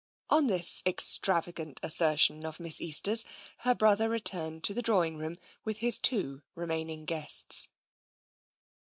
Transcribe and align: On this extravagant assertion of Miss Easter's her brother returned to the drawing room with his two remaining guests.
On 0.31 0.47
this 0.47 0.81
extravagant 0.83 1.79
assertion 1.83 2.43
of 2.43 2.59
Miss 2.59 2.81
Easter's 2.81 3.23
her 3.59 3.75
brother 3.75 4.09
returned 4.09 4.63
to 4.63 4.73
the 4.73 4.81
drawing 4.81 5.15
room 5.15 5.37
with 5.63 5.77
his 5.77 5.99
two 5.99 6.41
remaining 6.55 7.05
guests. 7.05 7.69